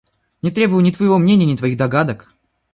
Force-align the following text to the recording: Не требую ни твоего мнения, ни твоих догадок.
Не 0.47 0.51
требую 0.55 0.81
ни 0.83 0.89
твоего 0.89 1.19
мнения, 1.19 1.45
ни 1.45 1.55
твоих 1.55 1.77
догадок. 1.77 2.27